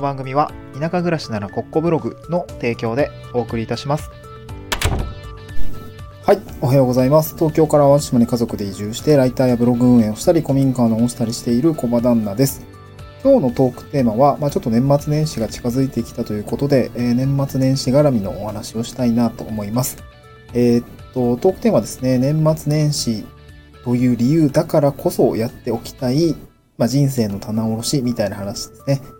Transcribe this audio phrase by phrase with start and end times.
[0.00, 4.10] の番組は田舎暮らしならコッコブログの提供でお送りいたします。
[6.24, 7.34] はい、おはようございます。
[7.36, 12.64] 東京から淡島に家族で移住して、ライターやブログ運営をしたり、古民家を直したりしている小場旦那です。
[13.22, 20.02] 今日のトークテーマは、まあ、ちょっと年末年始が近づいてきたということで、えー年末年始絡みのお話をしたいなと思います。
[20.54, 23.24] えーっと、トークテーマですね、年末年始
[23.84, 26.36] という理由だからこそやっておきたい、
[26.78, 29.19] まあ、人生の棚卸しみたいな話ですね。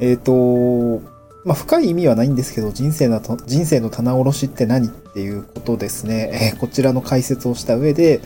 [0.00, 1.00] えっ、と、
[1.46, 6.52] まあ、深い意味はないんですけど、人生の、人生の棚卸しって何っていうことですね。
[6.54, 8.20] えーこちらの解説をした上で、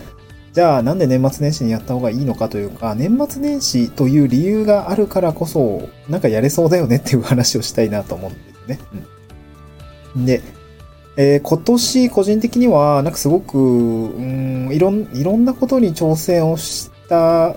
[0.52, 8.80] じゃあなんで年末年始にやった方がいいのかというか、年末年始という理由があるからこそ、なんかやれそうだよねっていう話をしたいなと思うんですね。
[10.16, 10.42] うん、で、
[11.18, 17.54] えー今年個人的には、なんかすごく、うん、いろん、いろんなことに挑戦をした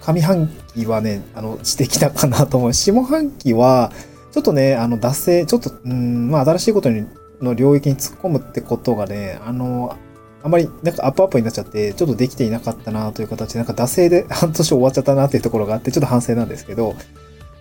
[0.00, 2.72] 上半期はね、あの、してきたかなと思う。
[2.72, 3.92] 下半期は、
[4.32, 7.06] ちょっとね、あの、脱線、ちょっと、うん、まあ、新しいことに
[7.42, 9.96] の領域に突っ込むってことがね、あの、
[10.42, 16.94] あまり、なんかアップアップになっちゃって、ちょっとできていなかったなという形で、なんか惰性で 半年終わっちゃったなっていうところがあって、ちょっと反省なんですけど、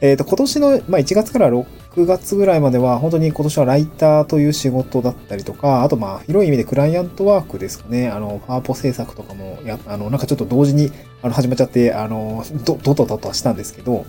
[0.01, 8.09] えっ、と、今年の、まあ、1月から6 9月ぐらいまでは、本当に今年はライターという仕事だったりとか、あとまあ、広い意味でクライアントワークですかね。
[8.09, 10.91] あの、パワポ制作とかも、や、あの、なんかちょっと同時に、
[11.23, 13.99] あの、始まっちゃって、あの、ど、どとどとはしたんですけど、うん。
[13.99, 14.05] ま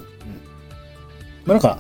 [1.49, 1.79] あ、なんか、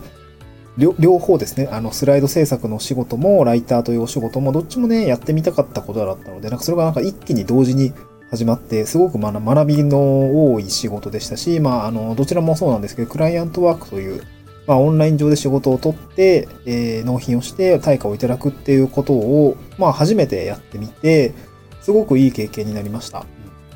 [0.78, 7.92] 両方ですね、あの、スライド制作のお仕事も、ライターというお仕事も、どっちもね、やってみたかったことだったので、なんかそれがなんか一気に同時に
[8.30, 14.22] 始まって、すごく学びの多い仕事でしたし、まあ、あの、どちらもそうなんですけど、クライアントワークという、
[14.66, 21.32] まあ、オンライン上で仕事を取って、えー納品をして対価をいただくっていうことを、まあ、初めてやってみて、
[21.80, 23.24] すごくいい経験になりました。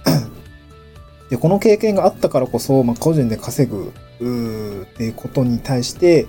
[1.31, 6.27] で、この経験があったからこそ、まあ、個人で稼ぐ、っていうことに対して、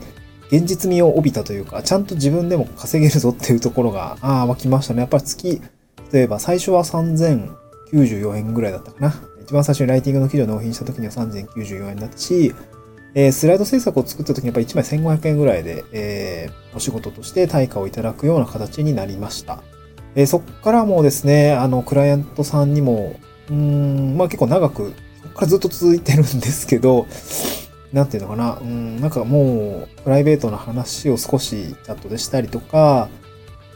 [0.52, 5.02] 現実味を帯びたというか、ちゃんと自分でも稼げるぞっていうところが、ああ、湧きましたね。
[5.02, 5.62] やっぱり月、
[6.12, 9.14] 例えば最初は3094円ぐらいだったかな。
[9.42, 12.54] 一番最初にライティングの記事を納品した時には3094円だったし、
[13.16, 19.64] えースライド制作を作った時にやっぱり1枚1500円ぐらいで、えーお仕事として対価をいただくような形になりました。
[20.16, 23.18] えーそっからもうですね、あの、クライアントさんにも、
[23.50, 27.08] うん、まあ結構長く、そっからずっと続いてるんですけど、
[27.94, 33.08] なんていうのかな、うん、なんかもう、プライベートな話を少しチャットでしたりとか、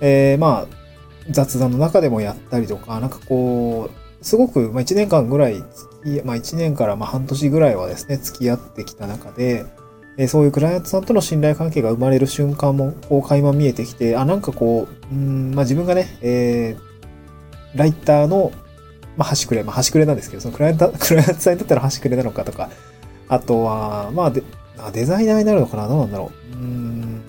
[0.01, 0.75] えーまあ、
[1.29, 5.59] 雑談の中でもやったりとか、なんかこう、すごく、まあ1年間ぐらい、
[6.23, 9.65] まあ1年からまあ半年ぐらいはですね、付き合ってきた中で、
[10.17, 18.51] えーそういうクライアントさんとの信頼関係が生まれる瞬間も、こう、垣間見えてきて、あ、なんかこう、うん、まあ自分がね、えーライターの、
[19.15, 22.69] まあ端くれ、まあ端くれなんですけど、そのクライアント、 クライアントさんにとったら端くれなのかとか、
[23.27, 24.43] あとは、まあデ、
[24.91, 25.87] デザイナーになるのかな？
[25.87, 26.55] どうなんだろう？
[26.55, 27.21] うん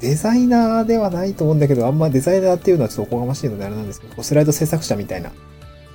[0.00, 5.32] デザイナーではないと思うんだけど、あんまデザイナーっていうのはちょっとおこがましいのであれなんですけど、こうスライド制作者みたいな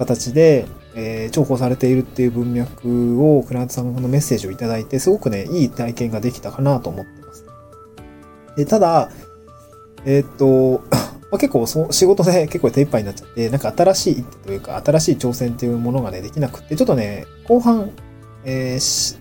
[0.05, 0.65] 形で、
[0.95, 7.45] えー重宝されているっていう文脈をクライアントさんのメッセージをいただいて、すごくね、いい体験ができたかなと思ってます。
[8.55, 9.09] で、ただ、
[10.05, 10.83] えーっと、
[11.31, 17.89] まあ、結構そ仕事で 結構手一杯になっちゃって、なんか新しいというか、新しい挑戦っていうものがね、できなくって、ちょっとね、後半、
[18.45, 19.17] えーし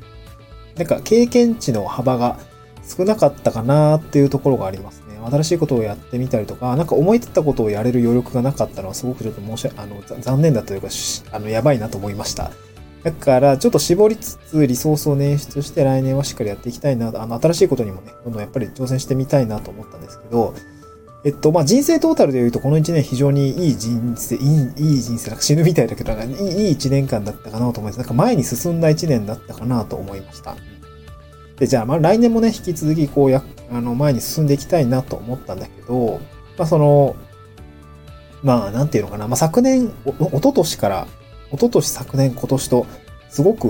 [0.77, 2.39] なんか経験値の幅が
[2.85, 5.02] 少なかったかなっていうところがあります。
[5.31, 10.89] 新しいことをやってみたりとか、なんか思い立ったことをやれる余力がなかったのはすごくちょっと申し訳、あの、残念だというか、
[11.33, 12.51] あの、やばいなと思いました。
[13.03, 20.55] だから、ちょっと絞りつつ、リソースを捻出して、来年はしっかりやっていきたいな、あの、新しいことにもね、どんどんやっぱり挑戦してみたいなと思ったんですけど、
[21.25, 24.43] えっと、まあ、人生トータルで言うと、この1年非常にいい人生、いい、
[24.77, 27.99] いい人生、なんか死ぬみたいだけど、なんかいい、いい1年間だったかなと思います。
[27.99, 30.57] なんか前に進んだ1年だったかなと思いました。
[31.59, 36.21] で、じゃあ、まあ、来年もね、引き続き、こう、や、あの、前に進んでいきたいなと思ったんだけど、
[36.59, 37.17] まあ、その、
[38.43, 41.07] まあ、なんていうのかな、まあ、昨年、お、ととしから、
[41.51, 42.87] おととし、昨年、今年と、
[43.31, 43.69] すごく、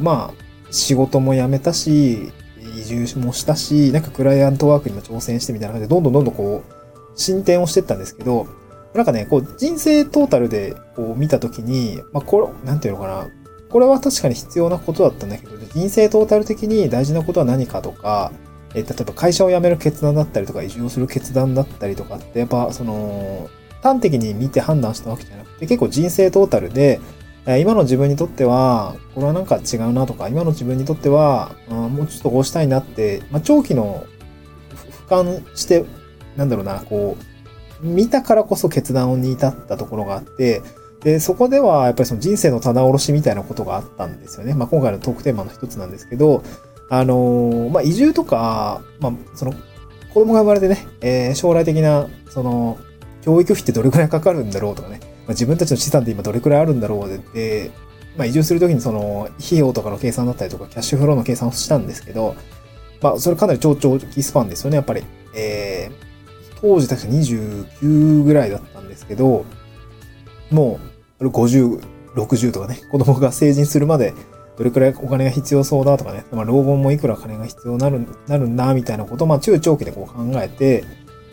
[0.00, 2.32] まあ、仕事も辞めたし、
[2.76, 6.72] 移住もしたし、なんかクライアントワークにも挑戦してみたいな感じで、どんどんどんどんこう、
[7.14, 8.46] 進展をしていったんですけど、
[8.94, 13.28] なんかね、こう、人生トータルで、こう、見たときに、まあ、これ、なんていうのかな、
[13.74, 18.30] これは確かに必要なことだったんだけど、人生トータル的に大事なことは何かとか、
[18.72, 23.50] え例えば会社を辞める決断だったりとか、移住をする決断だったりとかって、やっぱ、その、
[23.82, 27.00] 端的に見て判断したわけじゃなくて、結構人生トータルで、
[27.58, 34.06] 今の自分にとっては、これはなんか違うなとか、今の自分にとっては、うんもうちょっとこうしたいなって、まあ、長期の
[35.08, 35.84] 俯瞰して、
[36.36, 37.16] なんだろうな、こ
[37.82, 40.62] う、見たからこそ決断に至ったところがあって、
[41.04, 44.54] で、そこではやっぱりその人生の棚卸しみたいなことがあったんですよね。
[44.54, 46.42] まあ、今回のトークテーマの一つなんですけど、
[46.88, 49.52] あのまあ、移住とか、まあ、その、
[50.12, 52.78] 子供が生まれてね、えー将来的な、その、
[53.22, 57.70] 教育費ってどれくらいかかるんだろうとかね、まあ、自分たちの資産って今どれくらいあるんだろうで、で
[58.16, 62.34] まあ、移住するときにその、費用とかの計算だったりとか、キャッシュフローの計算をしたんですけど、
[63.02, 65.04] まあ、それかなり超長期スパンですよね、やっぱり。
[65.34, 69.44] えー、当時確か29ぐらいだったんですけど、
[70.50, 71.80] もう、50、
[72.14, 74.14] 60とかね、子供が成人するまで、
[74.56, 80.84] どれくらいお金が必要そうだとかね、まあ、老後もいくら金が必要になる、なるんだ、みたいなことを、まあ、中長期でこう考えて、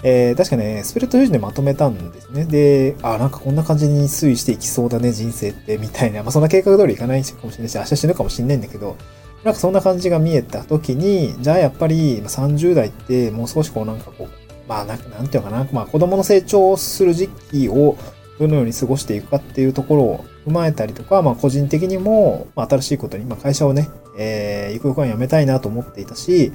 [0.04, 2.46] えー、確かね、スプレッド標準でまとめたんですね。
[2.46, 6.24] で、あ、なんかこんな感じに推移していきそうだね、人生って、みたいな。
[6.24, 8.98] まあ、そんな計画通りいかないかもしれないし、明日死ぬかもしれないんだけど、
[9.44, 14.30] なんかそんな感じが見えた時に、じゃあやっぱり30代ってもう少しこうなんかこう、
[14.68, 17.98] まあなんなんていうのかな、まあ子供の成長する時期を
[18.42, 26.52] どのように過ごしていくかっていうところを踏まえたりとか、まあ個人的にも、まあ新しいことに、まあ会社をね、えー、ゆくゆくは辞めたいなと思っていたし、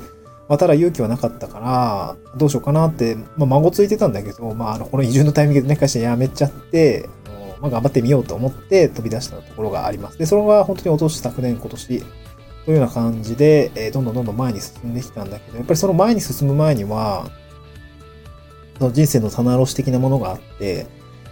[0.48, 10.18] まあただ勇気はなかったから、どうしようかなって、まあ孫ついてたんだけど、まああの、この移住のタイミングでね、会社辞めちゃって、あのまあ頑張ってみようと思って飛び出したところがあります。
[10.18, 12.04] で、それが本当にお年昨年、今年、
[12.66, 17.30] というような感じで、えーどんどんどんどん前に進んできたんだけど、やっぱりその前に進む前には、
[18.78, 20.86] その人生の棚卸し的なものがあって、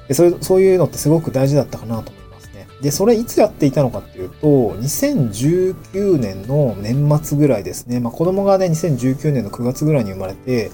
[0.08, 2.66] でそれそういうのってすごく大事だったかなと思いますね。
[2.82, 8.00] で、それいつやっていたのかっていうと、2019年の年末ぐらいですね。
[8.00, 10.70] まあ子供がね、2019年の9月ぐらいに生まれて、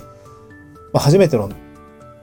[0.92, 1.50] まあ初めての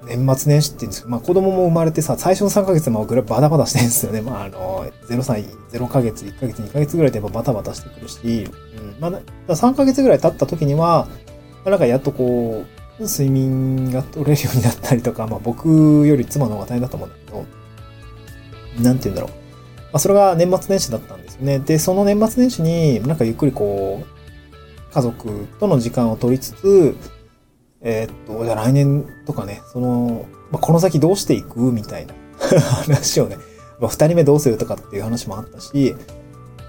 [0.05, 4.21] 年末年始って言うんですけど、まあ子供も生まれてさ、最初の3ヶ月もぐらいバタバタしてるんですよね。
[4.21, 11.07] まああの、0歳、0ヶ月、1ヶ月、2ヶ月ぐらいでやっぱバタバタしてくるし、うん、まあ、3ヶ月ぐらい経った時には、
[11.65, 17.45] なんかやっとこう、睡眠が取れるようになったりとか、まあ僕より妻の方が大変だと思うんだけど、
[18.83, 19.31] なんて言うんだろう。
[19.31, 21.59] まあそれが年末年始だったんですよね。
[21.59, 26.95] で、その年末年始になんかゆっくりこう、家族との時間を取りつつ、
[27.81, 32.13] えーっと、じゃあ来年とかね、その、まあ、この先どうしていくみたいな
[32.61, 33.37] 話をね、
[33.79, 35.95] まあ、二人目どうするとかっていう話もあったし、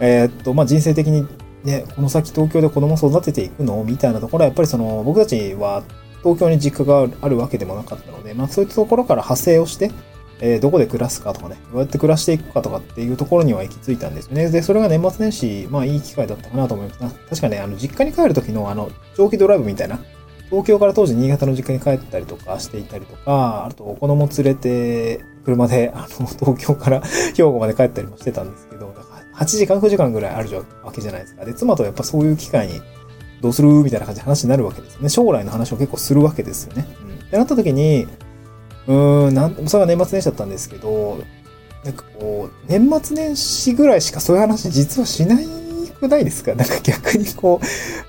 [0.00, 1.26] えーっと、まあ、人生的に
[1.64, 3.82] ね、この先東京で子供を育てていくの？
[3.84, 5.82] みたいなところは、やっぱりその、僕たちは
[6.22, 9.90] 東京に実家があるわけでもなかったので、まあ、そういったところから派生をして、
[10.40, 14.50] えーどこで暮らすかとかね、どうやって暮らしていくかとかっていうところには行き着いたんですよね。
[14.50, 17.16] で、それが年末年始、まあいい機会だったかなと思います。
[17.28, 19.98] 確かね、あの、実家に帰る時のあの、長期ドライブみたいな、
[20.50, 27.02] 東京から当時新潟の実家に帰ったりとかしていたりとか、あとお子供連れて車であの東京から
[27.34, 31.44] 兵庫まで帰ったりもしてたんですけど、だから8時間9時間ぐらいあるわけじゃないですか。
[31.44, 32.80] で、妻とやっぱそういう機会に
[33.40, 33.68] どうする？
[33.68, 35.08] みたいな感じで話になるわけですよね。
[35.08, 36.86] 将来の話を結構するわけですよね。
[37.02, 37.14] うん。
[37.14, 38.06] ってなった時に、
[38.86, 41.18] うーん、なん、それが年末年始だったんですけど、
[41.84, 45.46] なんかこう、年末年始ぐらいしかそういう話実はしない
[46.00, 46.54] くないですか？
[46.54, 47.60] なんか逆にこ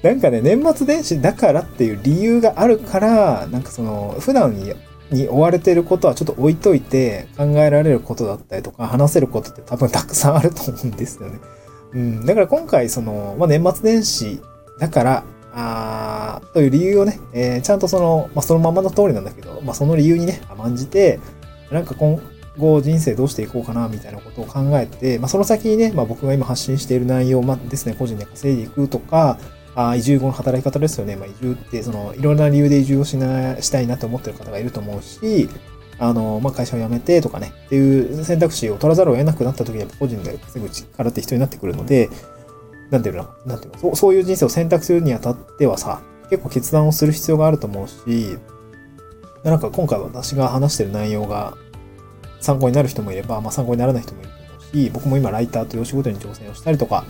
[0.03, 4.73] う、なんかね、年末年始だからっていう理由があるから、なんかその、普段に
[5.11, 11.39] に追われてることはちょっと置いといて考えられることだったりとか話せることって多分たくさんあると思うんですよね。
[11.93, 12.25] うん。
[12.27, 14.39] だから今回その、まあ、年末年始
[14.79, 15.23] だから、
[15.53, 21.19] あーという理由をね、えーちゃんとその、まあ、そのままの通りなんだけど、まあ、その理由にね、甘んじて、
[21.71, 22.19] なんか今
[22.57, 29.37] 後人生どうしていこうかな、みたいなことを考えて、まあ、その先にね、まあ、僕が今発信している内容、まあ、ですね、個人で稼いでいくとか、
[29.75, 31.15] あ移住後の働き方ですよね。
[31.15, 35.49] まあ、移住って、その、いろんな理由で移住をしな、したいなと思ってる方がいると思うし、
[35.99, 42.09] あの、まあ、会社を辞めてとかね、っていう選択肢を取らざるを得なくなった時に、個人で稼ぐ力って必要になってくるので、
[42.89, 43.29] なんていうの？
[43.45, 43.79] なんていうの？
[43.79, 48.37] そうそういう人生を選択するにあたってはさ、結構決断をする必要があると思うし、
[49.43, 51.55] なんか今回私が話してる内容が
[52.41, 57.05] 参考になる人もいれば、まあ参考にならない人もいると思うし、僕も今ライターというお仕事に挑戦をしたりとか、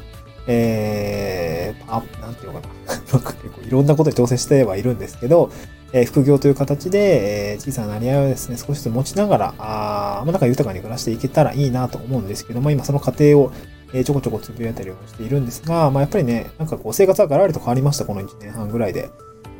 [0.48, 2.93] えー、あ、なんていうのかな。
[3.13, 5.51] なんか結構いろんなことに挑戦してはいるんですけど、
[5.91, 13.51] えー副業という形で、えー小さななり合いをですね、少しずつ持ちながら、あーまあなんか豊かに暮らしていけたらいいなと思うんですけども、今その過程を、
[13.93, 19.10] えーちょこちょこつぶやいたりもしているんですが、まあやっぱりね、なんかこう生活はガラリと変わりました、この1年半ぐらいで。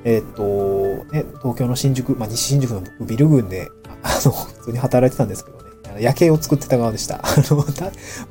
[0.06, 3.70] えーっと、ね、東京の新宿、まあ西新宿の僕ビル群で、
[4.04, 4.32] あの、
[4.62, 7.18] 普通に働いてたんですけどね、あの夜景を作ってた側でした。
[7.18, 7.66] あの、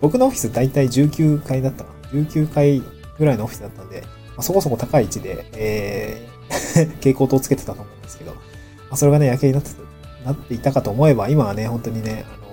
[0.01, 1.99] 僕のオフィス大体19階だったかな。
[2.11, 2.83] 19階
[3.19, 8.39] ぐらいのオフィスだったんで、まあ、そこそこ高い位置で、えー、 蛍光灯をつけてたと思うんですけど、ま
[8.93, 9.71] あ、それがね、夜景になって
[10.25, 12.53] なっていたかと思えば、今はね、本当にね、あの、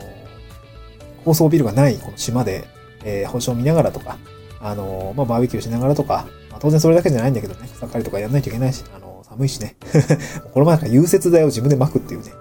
[1.24, 2.68] 高層ビルがないこの島で、
[3.06, 4.18] えー、星を見ながらとか、
[4.60, 9.76] あの、まあ、バーベキューしながらとか、まあ、当然それだけじゃないんだけどね、草刈りとかやんないといけないし、あの、寒いしね。
[10.54, 12.32] この前なんか融雪剤を自分で撒くっていうね、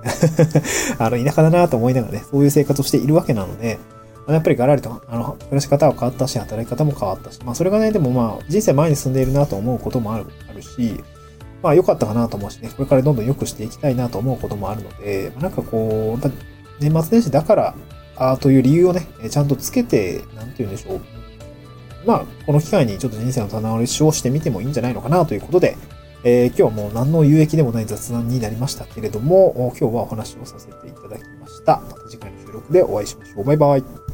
[0.99, 3.78] あの、田舎だなと思いながらね、そういう生活をしているわけなので、
[4.28, 11.04] やっぱりガラリと、あの、暮らし方は変わったし、働き方も変わったし、まあそれがね、でもまあ人生前に進んでいるなと思うこともある、あるし、
[11.62, 16.26] まあ良かったかなと思うしね、これからどんどん良くしていきたいなと思うこともあるので、なんかこう、
[16.80, 17.75] 年末年始だから、
[18.16, 21.00] あという理由をね、ちゃんとつけて、なんて言うんでしょう。
[22.06, 25.76] まあ、この機会にちょっと人生の棚卸しをしてみてもいいんじゃないのかなということで、
[26.23, 31.80] えー、今日はもう何の有益でもない雑談になりましたけれども、今日はお話をさせていただきました。
[31.80, 33.44] また次回の収録でお会いしましょう。
[33.44, 34.13] バイバイ。